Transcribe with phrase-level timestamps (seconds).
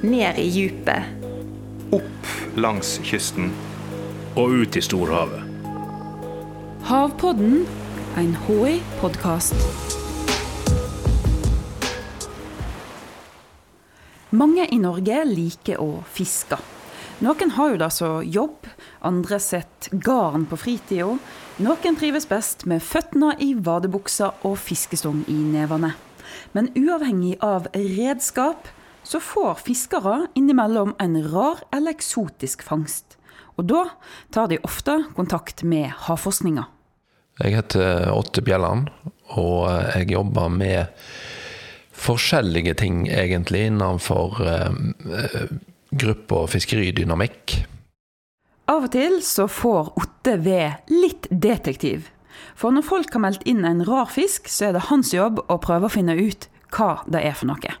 [0.00, 1.02] ned i djupet.
[1.92, 3.52] Opp langs kysten.
[4.36, 5.42] Og ut i storhavet.
[6.86, 7.66] Havpodden,
[8.16, 9.54] en HI-podkast.
[14.30, 16.56] Mange i Norge liker å fiske.
[17.20, 18.68] Noen har jo det som jobb,
[19.04, 21.18] andre setter garn på fritida.
[21.60, 25.92] Noen trives best med føttene i vadebuksa og fiskestong i nevene.
[26.54, 28.70] Men uavhengig av redskap,
[29.10, 33.16] så får fiskere innimellom en rar eller eksotisk fangst.
[33.58, 33.88] Og da
[34.30, 36.68] tar de ofte kontakt med havforskninga.
[37.40, 38.92] Jeg heter Åtte Bjelland,
[39.34, 40.92] og jeg jobber med
[42.00, 45.50] forskjellige ting, egentlig, innenfor eh,
[45.90, 47.58] gruppa fiskeridynamikk.
[48.70, 52.12] Av og til så får Otte ved litt detektiv.
[52.54, 55.58] For når folk har meldt inn en rar fisk, så er det hans jobb å
[55.60, 57.80] prøve å finne ut hva det er for noe.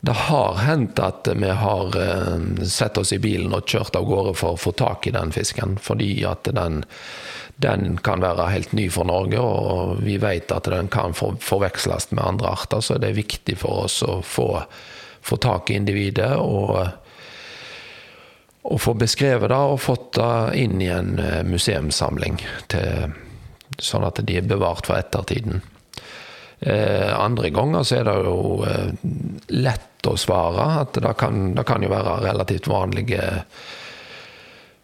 [0.00, 4.32] Det har hendt at vi har uh, sett oss i bilen og kjørt av gårde
[4.38, 5.76] for å få tak i den fisken.
[5.76, 6.84] Fordi at den,
[7.60, 12.10] den kan være helt ny for Norge, og vi vet at den kan for, forveksles
[12.14, 12.80] med andre arter.
[12.80, 14.48] Så det er viktig for oss å få,
[15.20, 16.80] få tak i individet og,
[18.64, 22.40] og få beskrevet det og fått det inn i en eh, museumssamling.
[22.72, 23.12] Til,
[23.80, 25.60] sånn at de er bevart for ettertiden.
[26.60, 28.92] Eh, andre ganger så er det jo eh,
[29.48, 30.66] lett å svare.
[30.82, 33.22] At det kan, det kan jo være relativt vanlige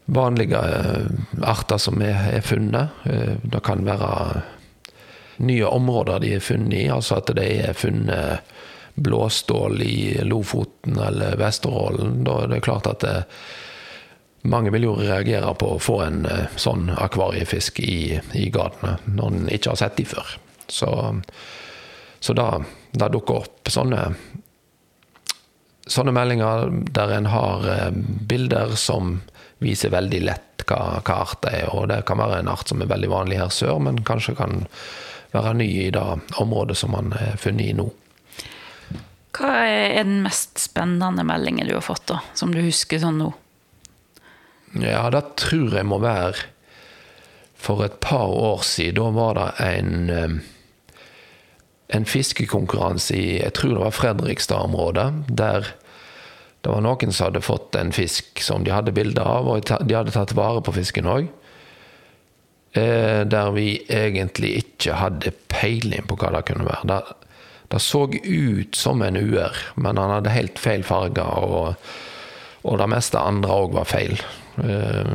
[0.06, 1.08] vanlige eh,
[1.44, 3.05] arter som er, er funnet.
[3.42, 4.42] Det kan være
[5.44, 6.86] nye områder de er funnet i.
[6.88, 8.55] Altså at det er funnet
[8.96, 12.22] blåstål i Lofoten eller Vesterålen.
[12.24, 13.16] Da er det klart at det,
[14.48, 16.22] mange vil jo reagere på å få en
[16.56, 20.36] sånn akvariefisk i, i gatene når en ikke har sett de før.
[20.72, 20.88] Så
[22.27, 22.48] så da,
[22.91, 24.00] da dukker opp sånne,
[25.86, 27.91] sånne meldinger der en har eh,
[28.27, 29.20] bilder som
[29.62, 31.68] viser veldig lett hva, hva art det er.
[31.70, 34.64] Og det kan være en art som er veldig vanlig her sør, men kanskje kan
[35.36, 36.02] være ny i det
[36.42, 37.86] området som man er funnet i nå.
[39.36, 43.30] Hva er den mest spennende meldingen du har fått, da, som du husker sånn nå?
[44.83, 46.51] Ja, det tror jeg må være
[47.55, 48.98] for et par år siden.
[48.98, 50.39] Da var det en eh,
[51.95, 55.11] en fiskekonkurranse i jeg tror det var Fredrikstad-området.
[55.39, 55.74] Der
[56.67, 59.95] det var noen som hadde fått en fisk som de hadde bilde av, og de
[59.95, 61.29] hadde tatt vare på fisken òg.
[62.75, 66.89] Eh, der vi egentlig ikke hadde peiling på hva det kunne være.
[66.91, 66.98] Det,
[67.70, 71.79] det så ut som en uer, men han hadde helt feil farger, og,
[72.67, 74.19] og det meste andre òg var feil.
[74.58, 75.14] Eh,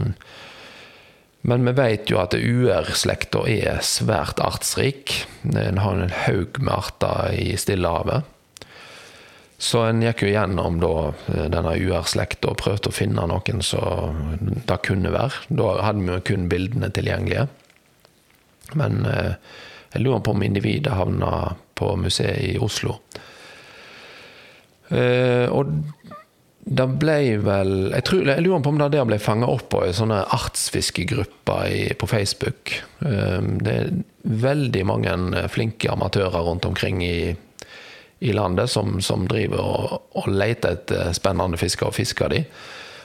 [1.42, 5.24] men vi vet jo at UR-slekta er svært artsrik.
[5.50, 8.28] En har en haug med arter i Stillehavet.
[9.62, 10.94] Så en gikk jo gjennom da,
[11.34, 15.46] eh, denne UR-slekta og prøvde å finne noen som det kunne være.
[15.54, 17.48] Da hadde vi jo kun bildene tilgjengelige.
[18.74, 19.36] Men eh,
[19.94, 22.98] jeg lurer på om individet havna på museet i Oslo.
[24.90, 25.70] Eh, og
[26.72, 29.90] det ble vel Jeg, tror, jeg lurer på om det der ble fanga opp av
[29.90, 32.76] i sånne artsfiskegrupper på Facebook.
[33.04, 33.90] Ehm, det er
[34.22, 35.16] veldig mange
[35.52, 37.34] flinke amatører rundt omkring i,
[38.24, 42.46] i landet som, som, driver og, og, leter etter spennende fisker og fisker de.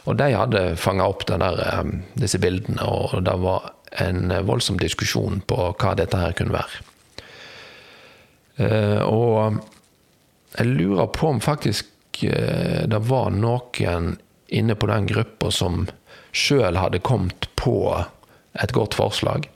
[0.07, 3.73] Og de hadde fanga opp der, ehm, disse bildene, og det var
[4.05, 6.85] en voldsom diskusjon på hva dette her kunne være.
[8.63, 9.59] Ehm, og
[10.57, 14.17] jeg lurer på om faktisk Eh, det var noen
[14.49, 15.87] inne på den gruppa som
[16.33, 18.05] sjøl hadde kommet på
[18.63, 19.51] et godt forslag.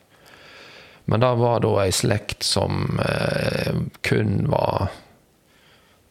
[1.04, 3.74] Men det var da ei slekt som eh,
[4.06, 4.90] kun var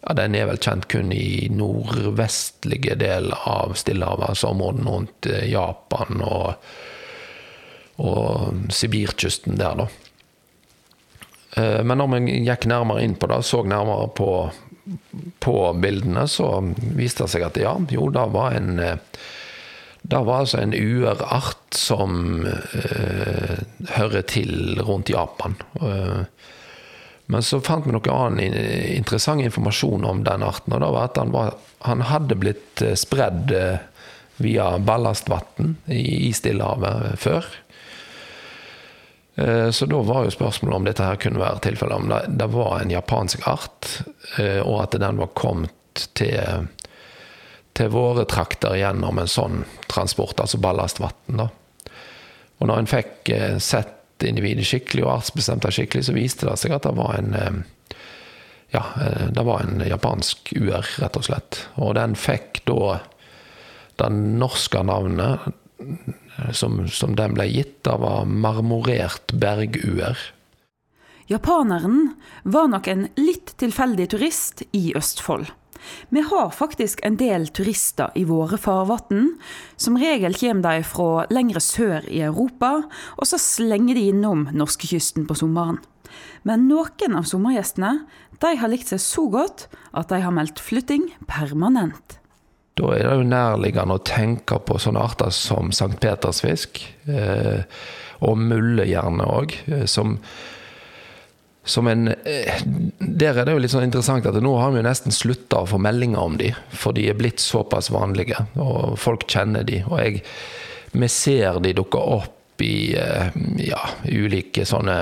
[0.02, 5.48] ja, Den er vel kjent kun i nordvestlige del av Stillehavet, altså områdene rundt eh,
[5.52, 6.70] Japan og,
[8.00, 9.90] og Sibirkysten der, da.
[11.60, 14.28] Men når vi gikk nærmere inn på det, så nærmere på
[15.40, 16.50] på bildene så
[16.96, 18.98] viste det seg at ja, jo, det var en eh,
[20.02, 23.58] det var altså en uerart som eh,
[23.98, 25.58] hører til rundt Japan.
[25.76, 26.24] Uh,
[27.28, 28.56] men så fant vi noe annen
[28.96, 30.74] interessant informasjon om den arten.
[30.74, 31.52] og det var at Han, var,
[31.84, 33.84] han hadde blitt spredd uh,
[34.40, 37.52] via ballastvann i Stillehavet før.
[39.40, 41.96] Eh, så da var jo spørsmålet om dette her kunne være tilfellet.
[41.96, 43.88] Om det, det, var en japansk art,
[44.38, 46.68] eh, og at den var kommet til,
[47.74, 51.46] til våre trakter gjennom en sånn transport, altså ballastvann.
[52.60, 56.58] Og når en fikk eh, sett individet skikkelig og artsbestemt det skikkelig, så viste det
[56.60, 57.64] seg at det var en
[58.70, 58.84] ja,
[59.34, 61.62] det var en japansk UR, rett og slett.
[61.82, 63.00] Og den fikk da
[63.98, 65.48] det norske navnet
[66.54, 70.18] som, som den ble gitt, av var marmorert berguer.
[71.30, 75.52] Japaneren var nok en litt tilfeldig turist i Østfold.
[76.10, 79.36] Vi har faktisk en del turister i våre farvann.
[79.78, 82.82] Som regel kommer de fra lengre sør i Europa,
[83.16, 85.80] og så slenger de innom norskekysten på sommeren.
[86.44, 87.94] Men noen av sommergjestene
[88.42, 92.19] de har likt seg så godt at de har meldt flytting permanent.
[92.80, 96.80] Da er det jo nærliggende å tenke på sånne arter som Sankt Petersfisk,
[97.12, 97.66] eh,
[98.24, 100.18] og mulle gjerne òg, eh, som
[101.70, 102.62] som en eh,
[103.00, 105.70] Der er det jo litt sånn interessant at nå har vi jo nesten slutta å
[105.70, 109.84] få meldinger om de, for de er blitt såpass vanlige, og folk kjenner de.
[109.86, 110.24] Og jeg,
[110.96, 113.36] vi ser de dukke opp i eh,
[113.68, 114.98] ja, ulike sånne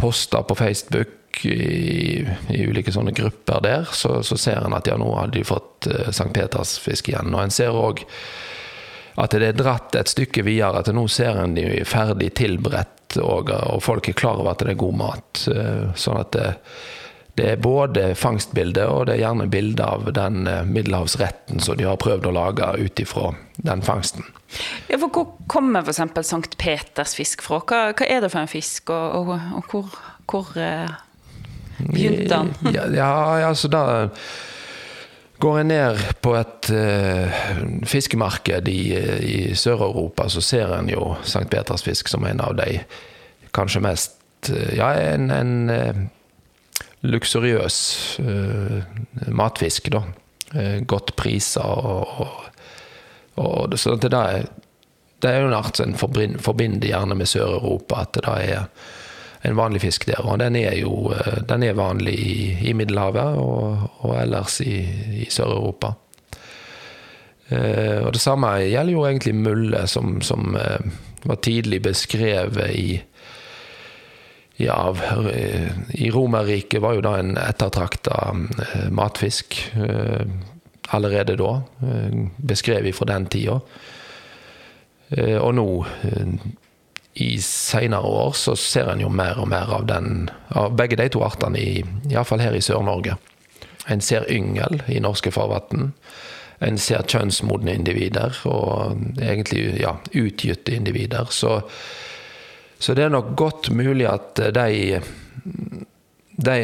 [0.00, 4.98] poster på Facebook, i, i ulike sånne grupper der, så, så ser en at ja,
[5.00, 7.34] nå hadde de fått uh, Sankt Petersfisk igjen.
[7.34, 8.04] Og en ser òg
[9.20, 13.50] at det er dratt et stykke videre, at nå ser en de ferdig tilberedt og,
[13.50, 15.44] og, folk er klar over at det er god mat.
[15.50, 16.46] Eh, sånn at det,
[17.38, 21.88] det er både fangstbilde og det er gjerne bilde av den eh, middelhavsretten som de
[21.88, 24.26] har prøvd å lage ut ifra den fangsten.
[24.88, 26.26] Ja, for Hvor kommer f.eks.
[26.26, 27.60] Sankt Peters fisk fra?
[27.66, 30.00] Hva, hva, er det for en fisk, og, og, og hvor,
[30.30, 30.54] hvor
[31.88, 32.54] begynte han?
[32.74, 33.82] ja, ja, altså da
[35.40, 37.44] Går jeg ned på et uh,
[37.88, 38.80] fiskemarked i,
[39.24, 41.46] i Sør-Europa, så ser en jo St.
[41.48, 42.82] Petersfisk som en av de
[43.56, 46.02] kanskje mest uh, Ja, en, en uh,
[47.08, 47.78] luksuriøs
[49.32, 50.02] matfisk, da.
[50.84, 52.42] godt priser og, og,
[53.40, 58.12] og Så det, det er jo en art som en forbinder gjerne med Sør-Europa, at
[58.18, 58.66] det da er
[59.42, 60.20] en vanlig fisk der.
[60.24, 62.36] Og den er jo eh, den er vanlig i,
[62.70, 64.80] i Middelhavet og, og, ellers i,
[65.24, 65.94] i Sør-Europa.
[67.48, 70.90] Eh, og det samme gjelder jo egentlig mulle, som, som eh,
[71.24, 73.00] var tidlig beskrevet i
[74.60, 74.94] ja,
[75.32, 75.70] eh,
[76.04, 79.56] I Romerriket var jo da en ettertrakta eh, matfisk
[80.90, 81.52] allerede da.
[82.36, 83.60] Beskrevet fra den tida.
[85.38, 85.66] Og nå
[87.14, 91.08] i seinere år så ser en jo mer og mer av, den, av begge de
[91.10, 91.58] to artene,
[92.10, 93.16] iallfall her i Sør-Norge.
[93.90, 95.90] En ser yngel i norske farvann.
[96.60, 101.30] En ser kjønnsmodne individer, og egentlig ja, utgytte individer.
[101.34, 101.60] Så,
[102.78, 105.00] så, det er nok godt mulig at de,
[106.36, 106.58] de,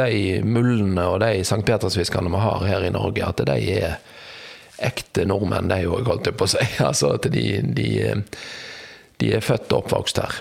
[0.00, 1.60] de mullene og de St.
[1.68, 4.00] Petersfiskene vi har her i Norge, at de er
[4.80, 6.66] ekte nordmenn, de òg, holdt jeg på å si.
[6.88, 7.46] Altså at de,
[7.76, 7.90] de
[9.20, 10.40] de er født og oppvokst her.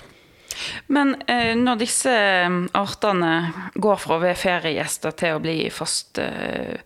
[0.87, 3.33] Men eh, når disse eh, artene
[3.75, 6.81] går fra å være feriegjester til å bli fast, eh,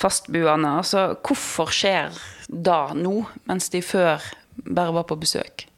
[0.00, 2.16] fastbuende, altså hvorfor skjer
[2.48, 4.24] da nå, mens de før
[4.64, 5.68] bare var på besøk?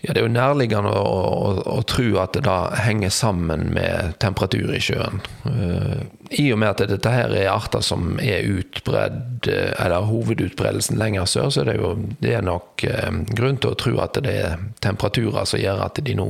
[0.00, 4.14] Ja, Det er jo nærliggende å, å, å, tro at det da henger sammen med
[4.22, 5.20] temperatur i sjøen.
[5.44, 6.00] Uh,
[6.30, 11.26] I og med at dette her er arter som er utbredd, eh, eller hovedutbredelsen lenger
[11.26, 14.36] sør, så er det jo det er nok uh, grunn til å tro at det
[14.44, 16.28] er temperaturer som gjør at de nå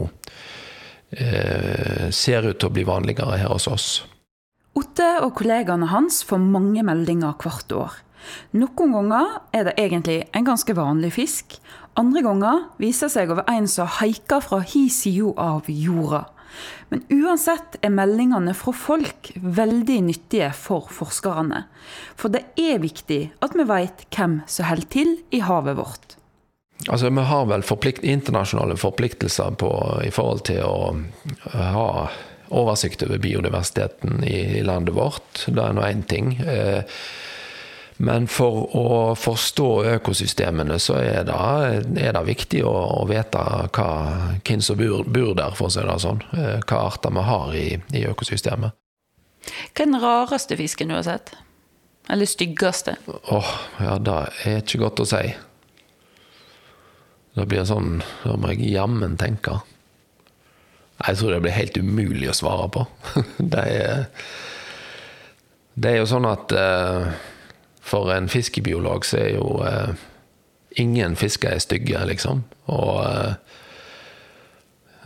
[1.20, 3.88] eh, ser ut til å bli vanligere her hos oss.
[4.78, 8.00] Otte og kollegaene hans får mange meldinger hvert år.
[8.56, 11.56] Noen ganger er det egentlig en ganske vanlig fisk.
[11.98, 16.28] Andre ganger viser seg over en som haiker fra hi side av jorda.
[16.90, 21.64] Men uansett er meldingene fra folk veldig nyttige for forskerne.
[22.18, 26.16] For det er viktig at vi vet hvem som holder til i havet vårt.
[26.88, 29.70] Altså, Vi har vel forplikt, internasjonale forpliktelser på,
[30.04, 30.96] i forhold til å
[31.52, 31.88] ha
[32.50, 35.44] oversikt over biodiversiteten i, landet vårt.
[35.46, 36.32] Det er nå én ting.
[36.40, 36.82] Eh,
[38.00, 38.84] men for å
[39.18, 39.66] forstå
[39.98, 41.34] økosystemene, så er det,
[42.00, 43.42] er det viktig å, å, vite
[43.76, 43.88] hva,
[44.40, 46.22] hvem som bor, bor, der, for å si det sånn.
[46.32, 47.66] Eh, hva arter vi har i,
[47.98, 48.72] i, økosystemet.
[49.44, 51.34] Hva er den rareste fisken du har sett?
[52.08, 52.96] Eller styggeste?
[53.04, 53.50] Åh, oh,
[53.84, 55.20] ja, det er ikke godt å si.
[57.36, 59.60] Det blir sånn Da må jeg jammen tenke.
[61.04, 62.86] Jeg tror det blir helt umulig å svare på.
[63.52, 64.08] det er
[65.76, 67.12] Det er jo sånn at uh,
[67.90, 69.98] for en fiskebiolog så er jo eh,
[70.78, 72.44] ingen fisker er stygge, liksom.
[72.70, 73.34] Og eh,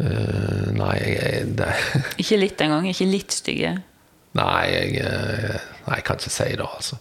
[0.05, 1.73] eh Nei, jeg det.
[2.19, 2.89] Ikke litt engang?
[2.91, 3.77] Ikke litt stygge?
[4.35, 6.99] Nei, jeg, eh, nei, jeg kan ikke si det, altså.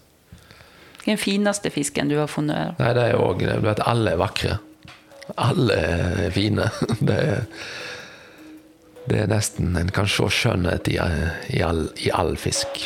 [1.04, 2.78] Hva er den fineste fisken du har funnet?
[2.80, 4.60] Nei, det er jo òg Du vet, alle er vakre.
[5.42, 6.70] Alle er fine.
[7.10, 7.44] Det er,
[9.10, 10.96] det er nesten En kan se skjønnhet i,
[11.58, 12.86] i, all, i all fisk.